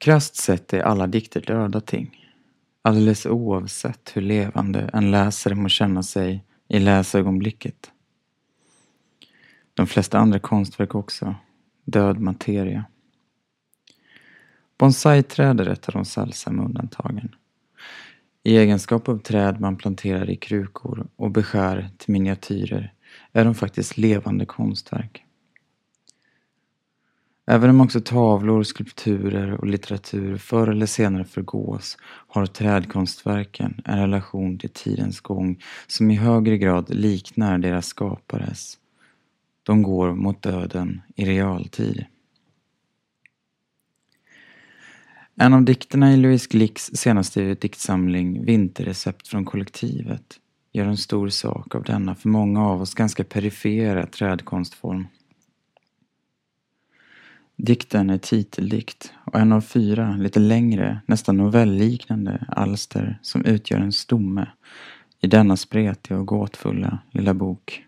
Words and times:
Krasst 0.00 0.36
sett 0.36 0.72
är 0.72 0.80
alla 0.80 1.06
dikter 1.06 1.40
döda 1.40 1.80
ting. 1.80 2.28
Alldeles 2.82 3.26
oavsett 3.26 4.10
hur 4.14 4.22
levande 4.22 4.90
en 4.92 5.10
läsare 5.10 5.54
må 5.54 5.68
känna 5.68 6.02
sig 6.02 6.44
i 6.68 6.78
läsögonblicket. 6.78 7.90
De 9.74 9.86
flesta 9.86 10.18
andra 10.18 10.38
konstverk 10.38 10.94
också. 10.94 11.34
Död 11.84 12.20
materia. 12.20 12.84
Bonsaiträd 14.78 15.60
är 15.60 15.68
ett 15.68 15.88
av 15.88 15.94
de 15.94 16.04
sällsamma 16.04 16.64
undantagen. 16.64 17.34
I 18.42 18.56
egenskap 18.56 19.08
av 19.08 19.18
träd 19.18 19.60
man 19.60 19.76
planterar 19.76 20.30
i 20.30 20.36
krukor 20.36 21.08
och 21.16 21.30
beskär 21.30 21.90
till 21.98 22.12
miniatyrer 22.12 22.94
är 23.32 23.44
de 23.44 23.54
faktiskt 23.54 23.98
levande 23.98 24.46
konstverk. 24.46 25.24
Även 27.50 27.70
om 27.70 27.80
också 27.80 28.00
tavlor, 28.00 28.62
skulpturer 28.62 29.52
och 29.52 29.66
litteratur 29.66 30.36
förr 30.36 30.68
eller 30.68 30.86
senare 30.86 31.24
förgås 31.24 31.98
har 32.02 32.46
trädkonstverken 32.46 33.82
en 33.84 33.98
relation 33.98 34.58
till 34.58 34.70
tidens 34.70 35.20
gång 35.20 35.62
som 35.86 36.10
i 36.10 36.14
högre 36.14 36.58
grad 36.58 36.94
liknar 36.94 37.58
deras 37.58 37.86
skapares. 37.86 38.78
De 39.62 39.82
går 39.82 40.14
mot 40.14 40.42
döden 40.42 41.02
i 41.16 41.24
realtid. 41.24 42.04
En 45.36 45.54
av 45.54 45.62
dikterna 45.62 46.12
i 46.12 46.16
Louise 46.16 46.48
Glicks 46.50 46.90
senaste 46.94 47.54
diktsamling 47.54 48.44
Vinterrecept 48.44 49.28
från 49.28 49.44
kollektivet 49.44 50.40
gör 50.72 50.86
en 50.86 50.96
stor 50.96 51.28
sak 51.28 51.74
av 51.74 51.82
denna 51.82 52.14
för 52.14 52.28
många 52.28 52.66
av 52.66 52.82
oss 52.82 52.94
ganska 52.94 53.24
perifera 53.24 54.06
trädkonstform. 54.06 55.06
Dikten 57.62 58.10
är 58.10 58.18
titeldikt 58.18 59.12
och 59.24 59.34
en 59.34 59.52
av 59.52 59.60
fyra 59.60 60.16
lite 60.16 60.40
längre, 60.40 61.00
nästan 61.06 61.36
novellliknande 61.36 62.46
alster 62.48 63.18
som 63.22 63.44
utgör 63.44 63.78
en 63.78 63.92
stomme 63.92 64.48
i 65.20 65.26
denna 65.26 65.56
spretiga 65.56 66.18
och 66.18 66.26
gåtfulla 66.26 66.98
lilla 67.10 67.34
bok. 67.34 67.84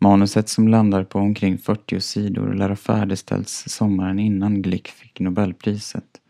Manuset 0.00 0.48
som 0.48 0.68
landar 0.68 1.04
på 1.04 1.18
omkring 1.18 1.58
40 1.58 2.00
sidor 2.00 2.54
lär 2.54 2.68
ha 2.68 2.76
färdigställts 2.76 3.64
sommaren 3.68 4.18
innan 4.18 4.62
Glick 4.62 4.88
fick 4.88 5.20
Nobelpriset. 5.20 6.20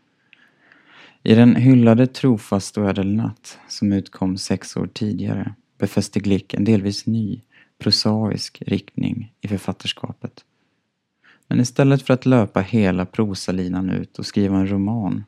I 1.23 1.35
den 1.35 1.55
hyllade 1.55 2.07
Trofast 2.07 2.77
och 2.77 2.89
ädel 2.89 3.15
natt, 3.15 3.59
som 3.67 3.93
utkom 3.93 4.37
sex 4.37 4.77
år 4.77 4.89
tidigare, 4.93 5.53
befäste 5.77 6.19
Glick 6.19 6.53
en 6.53 6.63
delvis 6.63 7.05
ny, 7.05 7.41
prosaisk 7.79 8.61
riktning 8.65 9.33
i 9.41 9.47
författarskapet. 9.47 10.45
Men 11.49 11.59
istället 11.59 12.01
för 12.01 12.13
att 12.13 12.25
löpa 12.25 12.61
hela 12.61 13.05
prosalinan 13.05 13.89
ut 13.89 14.19
och 14.19 14.25
skriva 14.25 14.57
en 14.57 14.71
roman 14.71 15.23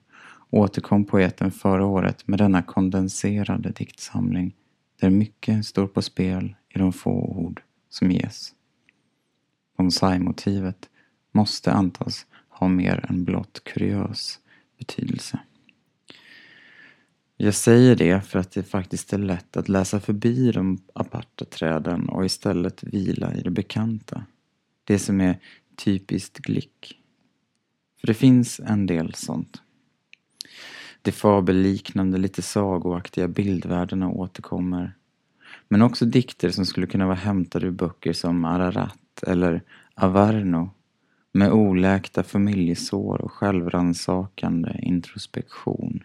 återkom 0.50 1.06
poeten 1.06 1.52
förra 1.52 1.86
året 1.86 2.28
med 2.28 2.40
denna 2.40 2.62
kondenserade 2.62 3.72
diktsamling 3.72 4.56
där 5.00 5.10
mycket 5.10 5.66
står 5.66 5.88
på 5.88 6.02
spel 6.02 6.56
i 6.70 6.80
de 6.80 6.94
få 6.94 7.12
ord 7.12 7.62
som 7.90 8.12
ges. 8.12 8.54
Bonsai-motivet 9.78 10.90
måste 11.32 11.72
antas 11.72 12.26
ha 12.50 12.68
mer 12.68 13.06
än 13.10 13.24
blott 13.24 13.64
kuriös 13.64 14.40
betydelse. 14.78 15.40
Jag 17.38 17.54
säger 17.54 17.96
det 17.96 18.22
för 18.22 18.40
att 18.40 18.52
det 18.52 18.64
faktiskt 18.64 19.14
är 19.14 19.18
lätt 19.18 19.58
att 19.58 19.70
läsa 19.70 20.00
förbi 20.00 20.52
de 20.52 20.78
aparta 20.94 21.46
träden 21.46 22.10
och 22.10 22.26
istället 22.26 22.84
vila 22.84 23.34
i 23.34 23.42
det 23.42 23.50
bekanta. 23.50 24.26
Det 24.84 25.00
som 25.00 25.22
är 25.22 25.40
typiskt 25.76 26.38
glick. 26.38 27.00
För 28.00 28.08
det 28.08 28.14
finns 28.14 28.60
en 28.60 28.86
del 28.86 29.14
sånt. 29.14 29.62
De 31.02 31.12
fabelliknande, 31.12 32.18
lite 32.18 32.42
sagoaktiga 32.42 33.28
bildvärdena 33.28 34.10
återkommer. 34.10 34.96
Men 35.68 35.82
också 35.82 36.06
dikter 36.06 36.50
som 36.50 36.66
skulle 36.66 36.88
kunna 36.88 37.06
vara 37.06 37.16
hämtade 37.16 37.68
ur 37.68 37.72
böcker 37.72 38.14
som 38.14 38.46
Ararat 38.46 39.24
eller 39.28 39.62
Averno 39.96 40.70
med 41.34 41.52
oläkta 41.52 42.24
familjesår 42.24 43.22
och 43.22 43.32
självransakande 43.32 44.80
introspektion. 44.82 46.04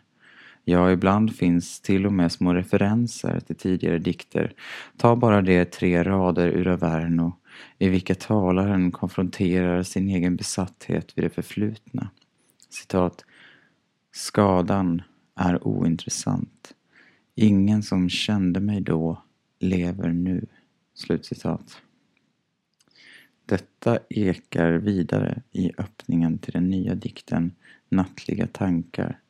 Ja, 0.65 0.91
ibland 0.91 1.37
finns 1.37 1.81
till 1.81 2.07
och 2.07 2.13
med 2.13 2.33
små 2.33 2.55
referenser 2.55 3.41
till 3.41 3.57
tidigare 3.57 3.99
dikter. 3.99 4.53
Ta 4.97 5.17
bara 5.17 5.43
de 5.43 5.65
tre 5.65 6.03
rader 6.03 6.49
ur 6.49 6.69
Averno 6.69 7.33
i 7.79 7.89
vilka 7.89 8.15
talaren 8.15 8.91
konfronterar 8.91 9.83
sin 9.83 10.09
egen 10.09 10.37
besatthet 10.37 11.19
vid 11.19 11.25
det 11.25 11.31
förflutna. 11.31 12.11
Citat. 12.69 13.25
Skadan 14.13 15.03
är 15.35 15.67
ointressant. 15.67 16.75
Ingen 17.35 17.83
som 17.83 18.09
kände 18.09 18.61
mig 18.61 18.81
då 18.81 19.23
lever 19.59 20.09
nu. 20.09 20.47
Slutcitat. 20.95 21.83
Detta 23.47 23.99
ekar 24.09 24.73
vidare 24.73 25.43
i 25.53 25.73
öppningen 25.79 26.39
till 26.39 26.53
den 26.53 26.71
nya 26.71 26.95
dikten 26.95 27.53
Nattliga 27.89 28.47
tankar. 28.47 29.21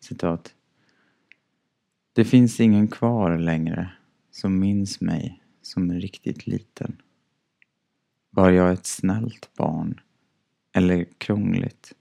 Citat. 0.00 0.54
Det 2.12 2.24
finns 2.24 2.60
ingen 2.60 2.88
kvar 2.88 3.38
längre 3.38 3.92
som 4.30 4.58
minns 4.58 5.00
mig 5.00 5.42
som 5.62 5.92
riktigt 5.92 6.46
liten. 6.46 6.96
Var 8.34 8.50
jag 8.50 8.72
ett 8.72 8.86
snällt 8.86 9.50
barn? 9.56 10.00
Eller 10.72 11.06
krångligt? 11.18 11.92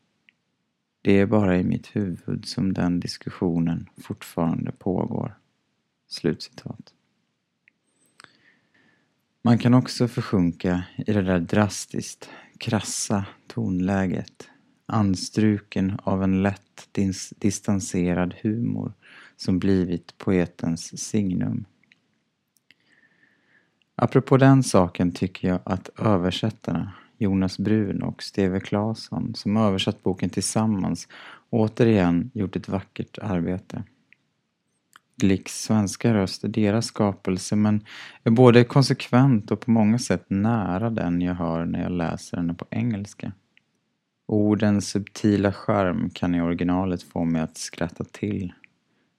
Det 1.02 1.20
är 1.20 1.26
bara 1.26 1.58
i 1.58 1.64
mitt 1.64 1.96
huvud 1.96 2.46
som 2.46 2.74
den 2.74 3.00
diskussionen 3.00 3.90
fortfarande 3.98 4.72
pågår. 4.72 5.38
Slutcitat. 6.08 6.94
Man 9.42 9.58
kan 9.58 9.74
också 9.74 10.08
försjunka 10.08 10.84
i 10.98 11.14
det 11.14 11.22
där 11.22 11.40
drastiskt 11.40 12.30
krassa 12.58 13.26
tonläget 13.48 14.50
anstruken 14.86 16.00
av 16.04 16.24
en 16.24 16.44
lätt 16.44 16.90
dis 16.92 17.30
distanserad 17.30 18.36
humor 18.42 18.94
som 19.36 19.60
blivit 19.60 20.18
poetens 20.18 21.02
signum. 21.10 21.66
Apropå 23.96 24.38
den 24.38 24.64
saken 24.64 25.12
tycker 25.12 25.48
jag 25.48 25.60
att 25.64 25.90
översättarna 26.00 26.92
Jonas 27.18 27.60
Brun 27.60 28.04
och 28.04 28.24
Steve 28.24 28.60
Claesson 28.60 29.36
som 29.36 29.58
översatt 29.58 30.04
boken 30.04 30.30
tillsammans 30.30 31.08
återigen 31.50 32.32
gjort 32.34 32.56
ett 32.56 32.68
vackert 32.68 33.18
arbete. 33.22 33.84
Glicks 35.16 35.64
svenska 35.64 36.14
röst 36.14 36.44
är 36.44 36.48
deras 36.48 36.86
skapelse 36.86 37.56
men 37.56 37.86
är 38.24 38.32
både 38.32 38.64
konsekvent 38.64 39.52
och 39.52 39.62
på 39.62 39.72
många 39.72 40.00
sätt 40.00 40.26
nära 40.28 40.90
den 40.90 41.22
jag 41.22 41.34
hör 41.36 41.66
när 41.66 41.84
jag 41.84 41.92
läser 41.92 42.38
henne 42.38 42.54
på 42.54 42.66
engelska. 42.70 43.32
Ordens 44.28 44.90
subtila 44.90 45.54
charm 45.54 46.10
kan 46.10 46.36
i 46.36 46.42
originalet 46.42 47.04
få 47.04 47.24
mig 47.26 47.42
att 47.42 47.58
skratta 47.58 48.04
till. 48.04 48.54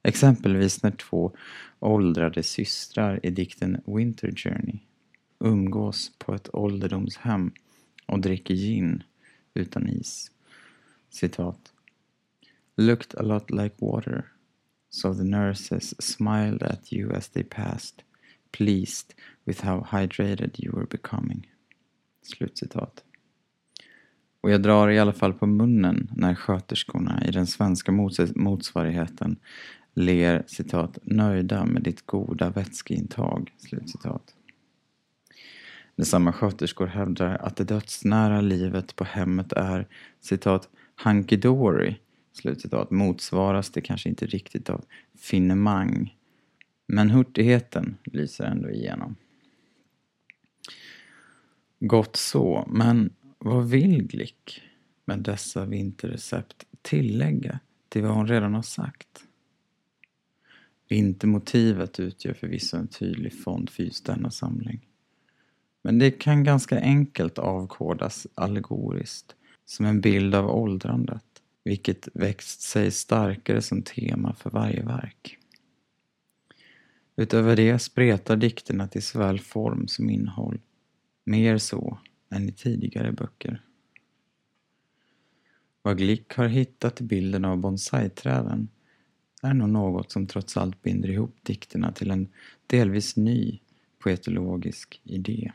Exempelvis 0.05 0.83
när 0.83 0.91
två 0.91 1.33
åldrade 1.81 2.43
systrar 2.43 3.21
i 3.23 3.31
dikten 3.31 3.81
Winter 3.87 4.33
Journey 4.37 4.79
umgås 5.39 6.13
på 6.19 6.35
ett 6.35 6.55
ålderdomshem 6.55 7.51
och 8.07 8.21
dricker 8.21 8.55
gin 8.55 9.03
utan 9.55 9.89
is. 9.89 10.31
Citat. 11.11 11.73
Looked 12.77 13.21
a 13.21 13.23
lot 13.23 13.51
like 13.51 13.75
water. 13.79 14.25
So 14.91 15.15
the 15.15 15.25
nurses 15.25 16.03
smiled 16.03 16.63
at 16.63 16.93
you 16.93 17.13
as 17.13 17.29
they 17.29 17.45
passed, 17.45 18.03
pleased 18.51 19.15
with 19.45 19.65
how 19.65 19.87
hydrated 19.91 20.51
you 20.59 20.73
were 20.73 20.87
becoming. 20.87 21.51
Slutcitat. 22.23 23.05
Och 24.41 24.51
jag 24.51 24.63
drar 24.63 24.89
i 24.89 24.99
alla 24.99 25.13
fall 25.13 25.33
på 25.33 25.47
munnen 25.47 26.11
när 26.17 26.35
sköterskorna 26.35 27.23
i 27.29 27.31
den 27.31 27.47
svenska 27.47 27.93
motsvarigheten 28.35 29.37
ler 29.95 30.45
citat 30.47 30.99
nöjda 31.03 31.65
med 31.65 31.83
ditt 31.83 32.07
goda 32.07 32.51
vätskeintag. 32.51 33.53
Slutcitat. 33.59 34.35
När 35.97 36.05
samma 36.05 36.33
sköterskor 36.33 36.87
hävdar 36.87 37.37
att 37.37 37.57
det 37.57 37.65
dödsnära 37.65 38.41
livet 38.41 38.97
på 38.97 39.05
hemmet 39.05 39.53
är 39.53 39.89
citat 40.21 40.69
hunky-dory 41.05 41.95
slutcitat 42.33 42.91
motsvaras 42.91 43.71
det 43.71 43.81
kanske 43.81 44.09
inte 44.09 44.27
riktigt 44.27 44.71
av 44.71 44.85
finemang. 45.19 46.17
Men 46.87 47.11
hurtigheten 47.11 47.97
lyser 48.05 48.45
ändå 48.45 48.71
igenom. 48.71 49.17
Gott 51.81 52.17
så, 52.17 52.69
men 52.71 53.13
vad 53.39 53.69
vill 53.69 54.03
Glick 54.03 54.63
med 55.05 55.19
dessa 55.19 55.65
vinterrecept 55.65 56.65
tillägga 56.83 57.61
till 57.89 58.03
vad 58.03 58.13
hon 58.13 58.27
redan 58.27 58.55
har 58.55 58.63
sagt? 58.63 59.25
Vintermotivet 60.95 62.01
utgör 62.01 62.35
förvisso 62.35 62.77
en 62.77 62.89
tydlig 62.89 63.43
fond 63.43 63.71
för 63.71 63.83
just 63.83 64.07
denna 64.07 64.31
samling. 64.31 64.89
Men 65.83 65.99
det 65.99 66.11
kan 66.11 66.45
ganska 66.45 66.81
enkelt 66.81 67.39
avkodas 67.39 68.27
allegoriskt 68.35 69.35
som 69.65 69.87
en 69.87 70.01
bild 70.01 70.35
av 70.35 70.51
åldrandet. 70.51 71.25
vilket 71.65 72.09
växt 72.15 72.61
sig 72.61 72.91
starkare 72.91 73.63
som 73.63 73.83
tema 73.83 74.35
för 74.35 74.51
varje 74.51 74.83
verk. 74.83 75.39
Utöver 77.17 77.57
det 77.57 77.79
spretar 77.79 78.37
dikterna 78.37 78.89
till 78.89 79.03
såväl 79.03 79.41
form 79.41 79.89
som 79.89 80.11
innehåll, 80.11 80.61
mer 81.25 81.59
så 81.59 81.99
än 82.31 82.49
i 82.49 82.53
tidigare 82.53 83.13
böcker. 83.13 83.63
Vad 85.83 85.99
Glick 85.99 86.35
har 86.35 86.47
hittat 86.47 87.01
i 87.01 87.05
bilden 87.05 87.45
av 87.45 87.57
bonsaiträden 87.59 88.69
är 89.45 89.55
nog 89.55 89.69
något 89.69 90.13
som 90.13 90.27
trots 90.27 90.57
allt 90.57 90.83
binder 90.83 91.11
ihop 91.11 91.37
dikterna 91.43 91.93
till 91.93 92.11
en 92.11 92.29
delvis 92.67 93.17
ny 93.17 93.61
poetologisk 93.99 95.01
idé. 95.05 95.53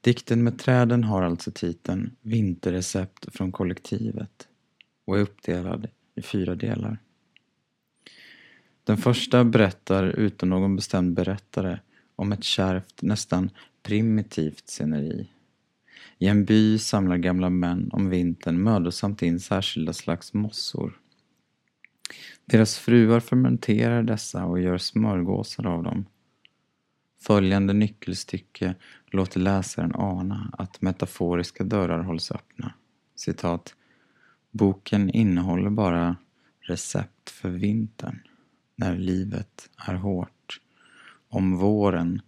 Dikten 0.00 0.44
med 0.44 0.58
träden 0.58 1.04
har 1.04 1.22
alltså 1.22 1.50
titeln 1.50 2.16
Vinterrecept 2.22 3.36
från 3.36 3.52
kollektivet 3.52 4.48
och 5.04 5.18
är 5.18 5.22
uppdelad 5.22 5.88
i 6.14 6.22
fyra 6.22 6.54
delar. 6.54 6.98
Den 8.84 8.96
första 8.96 9.44
berättar 9.44 10.04
utan 10.04 10.48
någon 10.48 10.76
bestämd 10.76 11.14
berättare 11.14 11.80
om 12.16 12.32
ett 12.32 12.44
kärvt, 12.44 13.02
nästan 13.02 13.50
primitivt 13.82 14.68
sceneri. 14.68 15.30
I 16.18 16.26
en 16.26 16.44
by 16.44 16.78
samlar 16.78 17.16
gamla 17.16 17.50
män 17.50 17.90
om 17.92 18.10
vintern 18.10 18.62
mödosamt 18.62 19.22
in 19.22 19.40
särskilda 19.40 19.92
slags 19.92 20.34
mossor. 20.34 21.01
Deras 22.44 22.78
fruar 22.78 23.20
fermenterar 23.20 24.02
dessa 24.02 24.44
och 24.44 24.60
gör 24.60 24.78
smörgåsar 24.78 25.66
av 25.66 25.82
dem. 25.82 26.04
Följande 27.20 27.72
nyckelstycke 27.72 28.74
låter 29.06 29.40
läsaren 29.40 29.94
ana 29.94 30.54
att 30.58 30.82
metaforiska 30.82 31.64
dörrar 31.64 32.02
hålls 32.02 32.30
öppna. 32.30 32.74
Citat. 33.14 33.74
Boken 34.50 35.10
innehåller 35.10 35.70
bara 35.70 36.16
recept 36.60 37.30
för 37.30 37.48
vintern, 37.48 38.18
när 38.76 38.96
livet 38.96 39.70
är 39.88 39.94
hårt. 39.94 40.60
Om 41.28 41.56
våren 41.56 42.22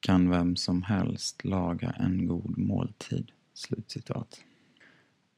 kan 0.00 0.30
vem 0.30 0.56
som 0.56 0.82
helst 0.82 1.44
laga 1.44 1.90
en 1.90 2.26
god 2.26 2.58
måltid. 2.58 3.30
Slutcitat. 3.54 4.40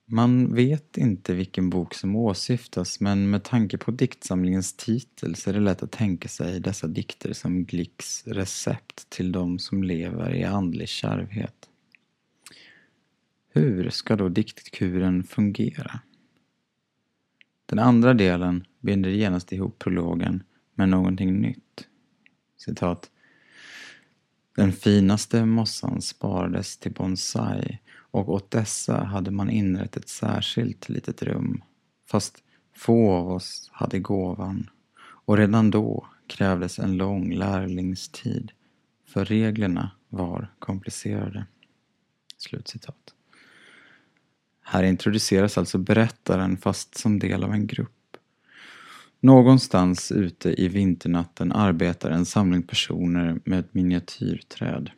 Man 0.08 0.54
vet 0.54 0.96
inte 0.96 1.34
vilken 1.34 1.70
bok 1.70 1.94
som 1.94 2.16
åsyftas 2.16 3.00
men 3.00 3.30
med 3.30 3.44
tanke 3.44 3.78
på 3.78 3.90
diktsamlingens 3.90 4.72
titel 4.72 5.34
så 5.34 5.50
är 5.50 5.54
det 5.54 5.60
lätt 5.60 5.82
att 5.82 5.92
tänka 5.92 6.28
sig 6.28 6.60
dessa 6.60 6.86
dikter 6.86 7.32
som 7.32 7.64
Glicks 7.64 8.26
recept 8.26 9.10
till 9.10 9.32
de 9.32 9.58
som 9.58 9.82
lever 9.82 10.34
i 10.34 10.44
andlig 10.44 10.88
kärvhet. 10.88 11.68
Hur 13.52 13.90
ska 13.90 14.16
då 14.16 14.28
diktkuren 14.28 15.24
fungera? 15.24 16.00
Den 17.66 17.78
andra 17.78 18.14
delen 18.14 18.66
binder 18.80 19.10
genast 19.10 19.52
ihop 19.52 19.78
prologen 19.78 20.42
med 20.74 20.88
någonting 20.88 21.40
nytt. 21.40 21.88
Citat. 22.56 23.10
Den 24.56 24.72
finaste 24.72 25.44
mossan 25.44 26.02
sparades 26.02 26.78
till 26.78 26.92
bonsai 26.92 27.78
och 28.16 28.28
åt 28.28 28.50
dessa 28.50 29.04
hade 29.04 29.30
man 29.30 29.50
inrett 29.50 29.96
ett 29.96 30.08
särskilt 30.08 30.88
litet 30.88 31.22
rum, 31.22 31.62
fast 32.10 32.42
få 32.76 33.12
av 33.12 33.30
oss 33.30 33.70
hade 33.72 33.98
gåvan 33.98 34.70
och 34.98 35.36
redan 35.36 35.70
då 35.70 36.06
krävdes 36.26 36.78
en 36.78 36.96
lång 36.96 37.32
lärlingstid, 37.34 38.52
för 39.06 39.24
reglerna 39.24 39.90
var 40.08 40.52
komplicerade. 40.58 41.46
Slutcitat. 42.38 43.14
Här 44.62 44.82
introduceras 44.82 45.58
alltså 45.58 45.78
berättaren 45.78 46.56
fast 46.56 46.98
som 46.98 47.18
del 47.18 47.44
av 47.44 47.52
en 47.52 47.66
grupp. 47.66 48.16
Någonstans 49.20 50.12
ute 50.12 50.62
i 50.62 50.68
vinternatten 50.68 51.52
arbetar 51.52 52.10
en 52.10 52.26
samling 52.26 52.62
personer 52.62 53.40
med 53.44 53.60
ett 53.60 53.74
miniatyrträd. 53.74 54.90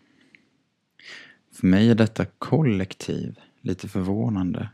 För 1.61 1.67
mig 1.67 1.91
är 1.91 1.95
detta 1.95 2.25
kollektiv 2.25 3.39
lite 3.61 3.89
förvånande. 3.89 4.69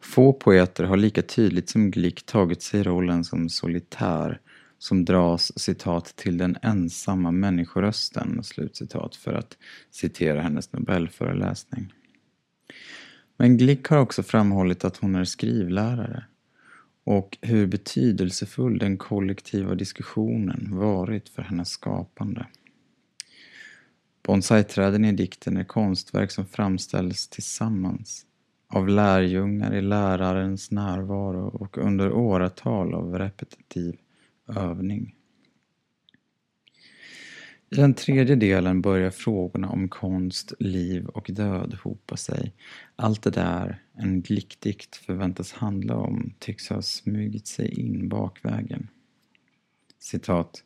Få 0.00 0.32
poeter 0.32 0.84
har 0.84 0.96
lika 0.96 1.22
tydligt 1.22 1.68
som 1.68 1.90
Glick 1.90 2.26
tagit 2.26 2.62
sig 2.62 2.82
rollen 2.82 3.24
som 3.24 3.48
solitär 3.48 4.40
som 4.78 5.04
dras 5.04 5.58
citat 5.58 6.16
till 6.16 6.38
den 6.38 6.56
ensamma 6.62 7.30
människorösten 7.30 8.44
slutcitat 8.44 9.16
för 9.16 9.32
att 9.32 9.56
citera 9.90 10.40
hennes 10.40 10.72
nobelföreläsning. 10.72 11.92
Men 13.36 13.56
Glick 13.56 13.88
har 13.88 13.98
också 13.98 14.22
framhållit 14.22 14.84
att 14.84 14.96
hon 14.96 15.14
är 15.14 15.24
skrivlärare 15.24 16.24
och 17.04 17.38
hur 17.40 17.66
betydelsefull 17.66 18.78
den 18.78 18.96
kollektiva 18.96 19.74
diskussionen 19.74 20.68
varit 20.70 21.28
för 21.28 21.42
hennes 21.42 21.68
skapande. 21.68 22.46
Bonsaiträden 24.26 25.04
i 25.04 25.12
dikten 25.12 25.56
är 25.56 25.64
konstverk 25.64 26.30
som 26.30 26.46
framställs 26.46 27.28
tillsammans 27.28 28.26
av 28.68 28.88
lärjungar 28.88 29.74
i 29.74 29.82
lärarens 29.82 30.70
närvaro 30.70 31.48
och 31.48 31.78
under 31.78 32.12
åratal 32.12 32.94
av 32.94 33.18
repetitiv 33.18 33.96
övning. 34.48 35.14
I 37.70 37.74
den 37.74 37.94
tredje 37.94 38.36
delen 38.36 38.82
börjar 38.82 39.10
frågorna 39.10 39.70
om 39.70 39.88
konst, 39.88 40.52
liv 40.58 41.06
och 41.06 41.30
död 41.32 41.78
hopa 41.82 42.16
sig. 42.16 42.52
Allt 42.96 43.22
det 43.22 43.30
där 43.30 43.82
en 43.92 44.22
glickdikt 44.22 44.96
förväntas 44.96 45.52
handla 45.52 45.96
om 45.96 46.34
tycks 46.38 46.68
ha 46.68 46.82
smugit 46.82 47.46
sig 47.46 47.80
in 47.80 48.08
bakvägen. 48.08 48.88
Citat 49.98 50.62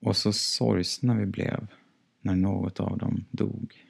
och 0.00 0.16
så 0.16 0.32
sorgsna 0.32 1.14
vi 1.14 1.26
blev 1.26 1.66
när 2.20 2.36
något 2.36 2.80
av 2.80 2.98
dem 2.98 3.24
dog. 3.30 3.84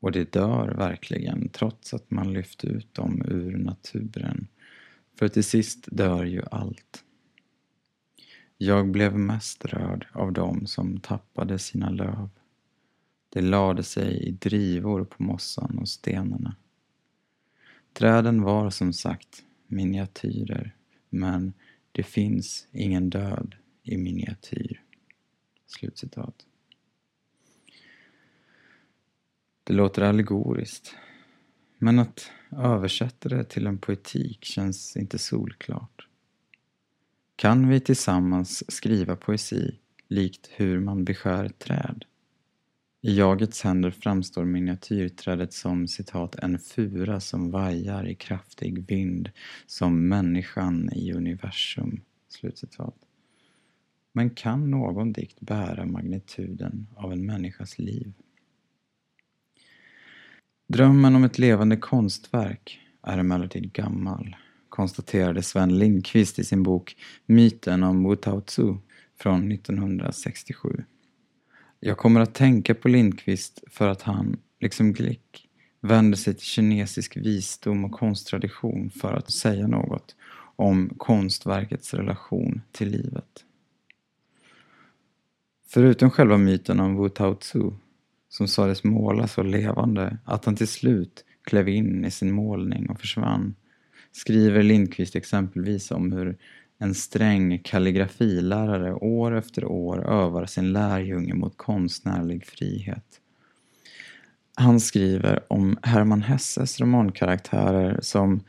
Och 0.00 0.12
det 0.12 0.32
dör 0.32 0.74
verkligen 0.74 1.48
trots 1.48 1.94
att 1.94 2.10
man 2.10 2.32
lyft 2.32 2.64
ut 2.64 2.94
dem 2.94 3.22
ur 3.28 3.56
naturen. 3.56 4.48
För 5.18 5.28
till 5.28 5.44
sist 5.44 5.88
dör 5.92 6.24
ju 6.24 6.42
allt. 6.50 7.04
Jag 8.58 8.90
blev 8.90 9.18
mest 9.18 9.64
rörd 9.64 10.06
av 10.12 10.32
dem 10.32 10.66
som 10.66 11.00
tappade 11.00 11.58
sina 11.58 11.90
löv. 11.90 12.28
De 13.28 13.42
lade 13.42 13.82
sig 13.82 14.22
i 14.28 14.30
drivor 14.30 15.04
på 15.04 15.22
mossan 15.22 15.78
och 15.78 15.88
stenarna. 15.88 16.56
Träden 17.92 18.42
var 18.42 18.70
som 18.70 18.92
sagt 18.92 19.44
miniatyrer, 19.66 20.74
men 21.10 21.52
det 21.92 22.02
finns 22.02 22.66
ingen 22.72 23.10
död 23.10 23.54
i 23.88 23.96
miniatyr. 23.96 24.82
Slutcitat. 25.66 26.46
Det 29.64 29.72
låter 29.72 30.02
allegoriskt, 30.02 30.94
men 31.78 31.98
att 31.98 32.30
översätta 32.52 33.28
det 33.28 33.44
till 33.44 33.66
en 33.66 33.78
poetik 33.78 34.44
känns 34.44 34.96
inte 34.96 35.18
solklart. 35.18 36.06
Kan 37.36 37.68
vi 37.68 37.80
tillsammans 37.80 38.70
skriva 38.70 39.16
poesi 39.16 39.78
likt 40.08 40.50
hur 40.56 40.80
man 40.80 41.04
beskär 41.04 41.48
träd? 41.48 42.04
I 43.00 43.16
jagets 43.16 43.62
händer 43.62 43.90
framstår 43.90 44.44
miniatyrträdet 44.44 45.52
som 45.52 45.88
citat 45.88 46.34
en 46.34 46.58
fura 46.58 47.20
som 47.20 47.50
vajar 47.50 48.08
i 48.08 48.14
kraftig 48.14 48.88
vind 48.88 49.30
som 49.66 50.08
människan 50.08 50.92
i 50.92 51.12
universum. 51.12 52.00
Slutcitat. 52.28 53.07
Men 54.12 54.30
kan 54.30 54.70
någon 54.70 55.12
dikt 55.12 55.40
bära 55.40 55.86
magnituden 55.86 56.86
av 56.96 57.12
en 57.12 57.26
människas 57.26 57.78
liv? 57.78 58.12
Drömmen 60.68 61.16
om 61.16 61.24
ett 61.24 61.38
levande 61.38 61.76
konstverk 61.76 62.80
är 63.02 63.18
emellertid 63.18 63.72
gammal, 63.72 64.36
konstaterade 64.68 65.42
Sven 65.42 65.78
Lindqvist 65.78 66.38
i 66.38 66.44
sin 66.44 66.62
bok 66.62 66.96
Myten 67.26 67.82
om 67.82 68.08
Wu 68.08 68.16
Tao 68.16 68.40
Tzu 68.40 68.74
från 69.20 69.52
1967. 69.52 70.84
Jag 71.80 71.98
kommer 71.98 72.20
att 72.20 72.34
tänka 72.34 72.74
på 72.74 72.88
Lindqvist 72.88 73.64
för 73.66 73.88
att 73.88 74.02
han, 74.02 74.36
liksom 74.60 74.92
Glick, 74.92 75.48
vänder 75.80 76.16
sig 76.16 76.34
till 76.34 76.46
kinesisk 76.46 77.16
visdom 77.16 77.84
och 77.84 77.92
konsttradition 77.92 78.90
för 78.90 79.14
att 79.14 79.30
säga 79.30 79.66
något 79.66 80.16
om 80.56 80.94
konstverkets 80.96 81.94
relation 81.94 82.60
till 82.72 82.88
livet. 82.90 83.44
Förutom 85.70 86.10
själva 86.10 86.38
myten 86.38 86.80
om 86.80 86.96
Wu 86.96 87.08
Tao 87.08 87.34
Tzu, 87.34 87.70
som 88.28 88.48
sades 88.48 88.84
måla 88.84 89.28
så 89.28 89.42
levande 89.42 90.18
att 90.24 90.44
han 90.44 90.56
till 90.56 90.68
slut 90.68 91.24
klev 91.44 91.68
in 91.68 92.04
i 92.04 92.10
sin 92.10 92.32
målning 92.32 92.90
och 92.90 93.00
försvann, 93.00 93.54
skriver 94.12 94.62
Lindqvist 94.62 95.16
exempelvis 95.16 95.90
om 95.90 96.12
hur 96.12 96.36
en 96.78 96.94
sträng 96.94 97.58
kalligrafilärare 97.58 98.94
år 98.94 99.36
efter 99.36 99.64
år 99.64 100.10
övar 100.10 100.46
sin 100.46 100.72
lärjunge 100.72 101.34
mot 101.34 101.56
konstnärlig 101.56 102.46
frihet. 102.46 103.20
Han 104.54 104.80
skriver 104.80 105.52
om 105.52 105.78
Hermann 105.82 106.22
Hesses 106.22 106.80
romankaraktärer 106.80 107.98
som 108.02 108.40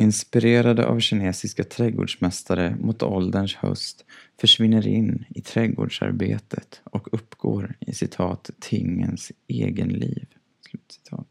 inspirerade 0.00 0.86
av 0.86 1.00
kinesiska 1.00 1.64
trädgårdsmästare 1.64 2.76
mot 2.80 3.02
ålderns 3.02 3.54
höst 3.54 4.04
försvinner 4.40 4.86
in 4.86 5.24
i 5.28 5.40
trädgårdsarbetet 5.40 6.80
och 6.84 7.08
uppgår 7.14 7.76
i 7.80 7.92
citat 7.92 8.50
tingens 8.58 9.32
egen 9.48 9.88
liv. 9.88 10.26
Slutcitat. 10.70 11.26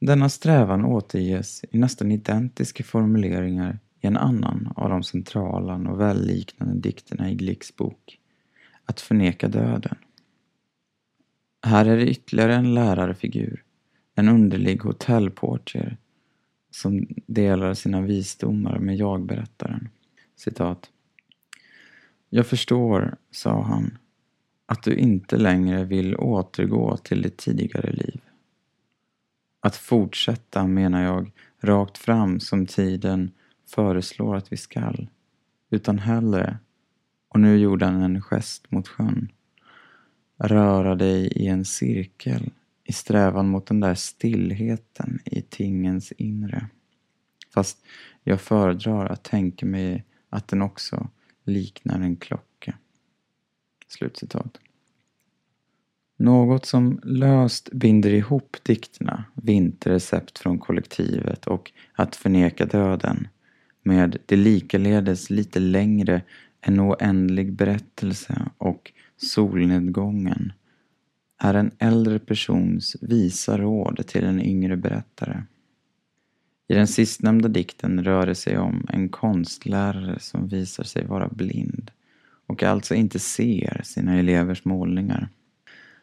Denna 0.00 0.28
strävan 0.28 0.84
återges 0.84 1.64
i 1.70 1.78
nästan 1.78 2.12
identiska 2.12 2.84
formuleringar 2.84 3.78
i 4.00 4.06
en 4.06 4.16
annan 4.16 4.72
av 4.76 4.90
de 4.90 5.02
centrala 5.02 5.78
novellliknande 5.78 6.74
dikterna 6.74 7.30
i 7.30 7.34
Glicks 7.34 7.76
bok, 7.76 8.18
Att 8.84 9.00
förneka 9.00 9.48
döden. 9.48 9.96
Här 11.66 11.86
är 11.86 11.96
det 11.96 12.10
ytterligare 12.10 12.54
en 12.54 12.74
lärarfigur, 12.74 13.64
en 14.14 14.28
underlig 14.28 14.78
hotellportier 14.82 15.96
som 16.70 17.06
delar 17.26 17.74
sina 17.74 18.00
visdomar 18.00 18.78
med 18.78 18.96
jag-berättaren. 18.96 19.88
Citat. 20.36 20.90
Jag 22.28 22.46
förstår, 22.46 23.16
sa 23.30 23.62
han, 23.62 23.98
att 24.66 24.82
du 24.82 24.94
inte 24.94 25.36
längre 25.36 25.84
vill 25.84 26.16
återgå 26.16 26.96
till 26.96 27.22
ditt 27.22 27.36
tidigare 27.36 27.92
liv. 27.92 28.20
Att 29.60 29.76
fortsätta 29.76 30.66
menar 30.66 31.02
jag 31.02 31.30
rakt 31.60 31.98
fram 31.98 32.40
som 32.40 32.66
tiden 32.66 33.30
föreslår 33.66 34.36
att 34.36 34.52
vi 34.52 34.56
skall, 34.56 35.08
utan 35.70 35.98
hellre, 35.98 36.58
och 37.28 37.40
nu 37.40 37.56
gjorde 37.56 37.86
han 37.86 38.02
en 38.02 38.22
gest 38.22 38.70
mot 38.70 38.88
sjön, 38.88 39.32
röra 40.38 40.94
dig 40.94 41.26
i 41.26 41.46
en 41.46 41.64
cirkel 41.64 42.50
i 42.90 42.92
strävan 42.92 43.48
mot 43.48 43.66
den 43.66 43.80
där 43.80 43.94
stillheten 43.94 45.18
i 45.24 45.42
tingens 45.42 46.12
inre. 46.12 46.66
Fast 47.54 47.78
jag 48.24 48.40
föredrar 48.40 49.06
att 49.06 49.22
tänka 49.22 49.66
mig 49.66 50.04
att 50.28 50.48
den 50.48 50.62
också 50.62 51.08
liknar 51.44 52.00
en 52.00 52.16
klocka. 52.16 52.74
Slutcitat. 53.88 54.58
Något 56.16 56.66
som 56.66 57.00
löst 57.04 57.72
binder 57.72 58.10
ihop 58.10 58.56
dikterna 58.62 59.24
Vinterrecept 59.34 60.38
från 60.38 60.58
kollektivet 60.58 61.46
och 61.46 61.72
Att 61.92 62.16
förneka 62.16 62.66
döden 62.66 63.28
med 63.82 64.18
det 64.26 64.36
likaledes 64.36 65.30
lite 65.30 65.60
längre 65.60 66.22
En 66.60 66.80
oändlig 66.80 67.52
berättelse 67.52 68.50
och 68.58 68.92
Solnedgången 69.16 70.52
är 71.40 71.54
en 71.54 71.70
äldre 71.78 72.18
persons 72.18 72.96
visa 73.00 73.58
råd 73.58 74.06
till 74.06 74.24
en 74.24 74.40
yngre 74.40 74.76
berättare. 74.76 75.42
I 76.68 76.74
den 76.74 76.86
sistnämnda 76.86 77.48
dikten 77.48 78.04
rör 78.04 78.26
det 78.26 78.34
sig 78.34 78.58
om 78.58 78.86
en 78.88 79.08
konstlärare 79.08 80.18
som 80.18 80.48
visar 80.48 80.84
sig 80.84 81.06
vara 81.06 81.28
blind 81.28 81.90
och 82.46 82.62
alltså 82.62 82.94
inte 82.94 83.18
ser 83.18 83.80
sina 83.84 84.18
elevers 84.18 84.64
målningar. 84.64 85.28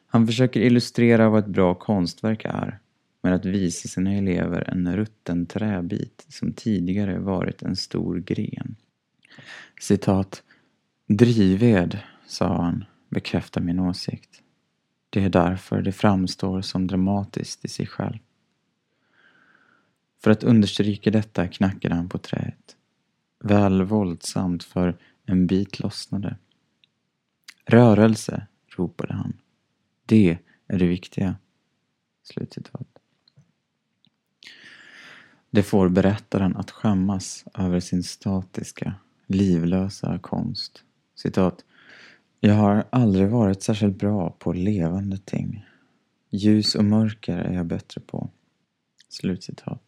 Han 0.07 0.27
försöker 0.27 0.59
illustrera 0.59 1.29
vad 1.29 1.43
ett 1.43 1.49
bra 1.49 1.75
konstverk 1.75 2.45
är 2.45 2.79
med 3.21 3.33
att 3.33 3.45
visa 3.45 3.87
sina 3.87 4.13
elever 4.13 4.69
en 4.69 4.95
rutten 4.95 5.45
träbit 5.45 6.25
som 6.29 6.53
tidigare 6.53 7.19
varit 7.19 7.61
en 7.61 7.75
stor 7.75 8.19
gren. 8.19 8.75
Citat. 9.81 10.43
Drivved, 11.07 11.99
sa 12.25 12.61
han, 12.61 12.85
bekräftar 13.09 13.61
min 13.61 13.79
åsikt. 13.79 14.41
Det 15.09 15.23
är 15.23 15.29
därför 15.29 15.81
det 15.81 15.91
framstår 15.91 16.61
som 16.61 16.87
dramatiskt 16.87 17.65
i 17.65 17.67
sig 17.67 17.87
själv. 17.87 18.17
För 20.23 20.31
att 20.31 20.43
understryka 20.43 21.11
detta 21.11 21.47
knackade 21.47 21.95
han 21.95 22.09
på 22.09 22.17
träet. 22.17 22.75
Väl 23.39 23.83
våldsamt 23.83 24.63
för 24.63 24.97
en 25.25 25.47
bit 25.47 25.79
lossnade. 25.79 26.37
Rörelse, 27.65 28.47
ropade 28.75 29.13
han. 29.13 29.33
Det 30.05 30.37
är 30.67 30.77
det 30.77 30.87
viktiga. 30.87 31.35
Slutcitat. 32.23 32.87
Det 35.49 35.63
får 35.63 35.89
berättaren 35.89 36.57
att 36.57 36.71
skämmas 36.71 37.45
över 37.53 37.79
sin 37.79 38.03
statiska, 38.03 38.93
livlösa 39.27 40.19
konst. 40.19 40.83
Citat. 41.15 41.65
Jag 42.39 42.53
har 42.53 42.83
aldrig 42.89 43.29
varit 43.29 43.63
särskilt 43.63 43.99
bra 43.99 44.35
på 44.39 44.53
levande 44.53 45.17
ting. 45.17 45.65
Ljus 46.29 46.75
och 46.75 46.85
mörker 46.85 47.37
är 47.37 47.53
jag 47.53 47.65
bättre 47.65 48.01
på. 48.01 48.29
Slutcitat. 49.09 49.81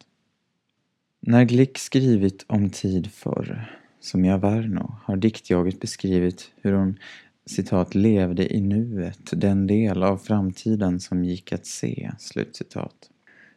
När 1.20 1.44
Glick 1.44 1.78
skrivit 1.78 2.44
om 2.48 2.70
tid 2.70 3.12
förr, 3.12 3.78
som 4.00 4.24
i 4.24 4.32
Averno, 4.32 4.96
har 5.04 5.16
diktjaget 5.16 5.80
beskrivit 5.80 6.52
hur 6.56 6.72
hon 6.72 6.98
citat, 7.46 7.94
levde 7.94 8.54
i 8.54 8.60
nuet, 8.60 9.30
den 9.32 9.66
del 9.66 10.02
av 10.02 10.16
framtiden 10.16 11.00
som 11.00 11.24
gick 11.24 11.52
att 11.52 11.66
se. 11.66 12.12
Slutcitat. 12.18 13.10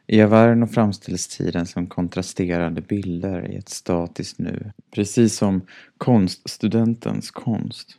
I 0.06 0.22
Averno 0.22 0.66
framställs 0.66 1.28
tiden 1.28 1.66
som 1.66 1.86
kontrasterande 1.86 2.80
bilder 2.80 3.50
i 3.50 3.56
ett 3.56 3.68
statiskt 3.68 4.38
nu, 4.38 4.72
precis 4.90 5.36
som 5.36 5.60
konststudentens 5.98 7.30
konst. 7.30 7.98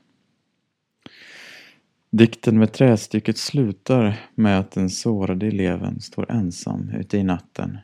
Dikten 2.18 2.60
med 2.60 2.74
trästycket 2.74 3.38
slutar 3.38 4.20
med 4.36 4.60
att 4.60 4.72
den 4.72 4.90
sårade 4.90 5.48
eleven 5.48 6.02
står 6.02 6.32
ensam 6.32 6.90
ute 6.90 7.18
i 7.18 7.24
natten. 7.24 7.78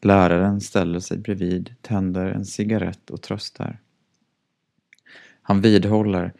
Läraren 0.00 0.60
ställer 0.60 1.00
sig 1.00 1.18
bredvid, 1.18 1.74
tänder 1.80 2.26
en 2.26 2.44
cigarett 2.44 3.10
och 3.10 3.22
tröstar. 3.22 3.80
Han 5.42 5.60
vidhåller 5.60 6.32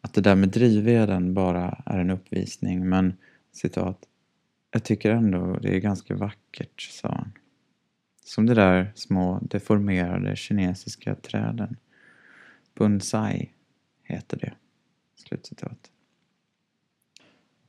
att 0.00 0.14
det 0.14 0.20
där 0.20 0.36
med 0.36 0.48
drivveden 0.48 1.34
bara 1.34 1.82
är 1.86 1.98
en 1.98 2.10
uppvisning 2.10 2.88
men 2.88 3.16
citat 3.52 4.04
jag 4.70 4.84
tycker 4.84 5.10
ändå 5.10 5.58
det 5.62 5.76
är 5.76 5.80
ganska 5.80 6.14
vackert, 6.14 6.80
sa 6.80 7.08
han. 7.08 7.32
Som 8.24 8.46
de 8.46 8.54
där 8.54 8.92
små 8.94 9.38
deformerade 9.42 10.36
kinesiska 10.36 11.14
träden. 11.14 11.76
Bonsai 12.74 13.50
heter 14.02 14.38
det. 14.38 14.52
Slutcitat. 15.16 15.89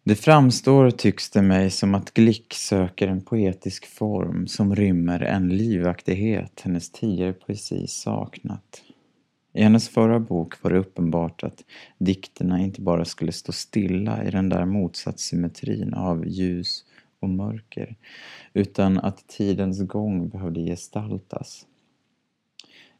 Det 0.03 0.15
framstår, 0.15 0.91
tycks 0.91 1.29
det 1.29 1.41
mig, 1.41 1.69
som 1.69 1.95
att 1.95 2.13
Glick 2.13 2.53
söker 2.53 3.07
en 3.07 3.21
poetisk 3.21 3.85
form 3.85 4.47
som 4.47 4.75
rymmer 4.75 5.19
en 5.19 5.49
livaktighet 5.49 6.61
hennes 6.61 6.91
tidigare 6.91 7.33
poesi 7.33 7.87
saknat. 7.87 8.81
I 9.53 9.63
hennes 9.63 9.89
förra 9.89 10.19
bok 10.19 10.63
var 10.63 10.71
det 10.71 10.77
uppenbart 10.77 11.43
att 11.43 11.63
dikterna 11.97 12.59
inte 12.59 12.81
bara 12.81 13.05
skulle 13.05 13.31
stå 13.31 13.51
stilla 13.51 14.23
i 14.23 14.31
den 14.31 14.49
där 14.49 14.65
motsatssymmetrin 14.65 15.93
av 15.93 16.27
ljus 16.27 16.85
och 17.19 17.29
mörker, 17.29 17.95
utan 18.53 18.99
att 18.99 19.27
tidens 19.27 19.81
gång 19.81 20.29
behövde 20.29 20.61
gestaltas. 20.61 21.65